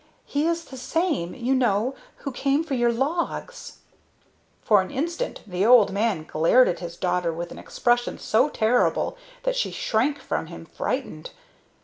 He 0.25 0.47
is 0.47 0.65
the 0.65 0.77
same, 0.77 1.35
you 1.35 1.53
know, 1.53 1.93
who 2.25 2.31
came 2.31 2.63
for 2.63 2.73
your 2.73 2.91
logs." 2.91 3.81
For 4.63 4.81
an 4.81 4.89
instant 4.89 5.41
the 5.45 5.63
old 5.63 5.91
man 5.91 6.23
glared 6.23 6.67
at 6.67 6.79
his 6.79 6.97
daughter 6.97 7.31
with 7.31 7.51
an 7.51 7.59
expression 7.59 8.17
so 8.17 8.49
terrible 8.49 9.15
that 9.43 9.55
she 9.55 9.69
shrank 9.69 10.17
from 10.17 10.47
him 10.47 10.65
frightened. 10.65 11.29